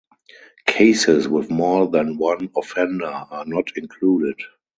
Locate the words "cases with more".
0.65-1.87